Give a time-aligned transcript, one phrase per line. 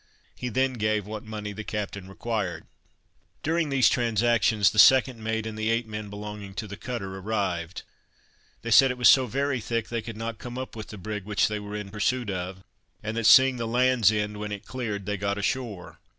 [0.33, 2.65] He then gave what money the captain required.
[3.43, 7.83] During these transactions, the second mate and the eight men belonging to the cutter arrived.
[8.63, 11.25] They said it was so very thick they could not come up with the brig
[11.25, 12.63] which they were in pursuit of,
[13.03, 15.99] and that, seeing the Lands End when it cleared, they got ashore.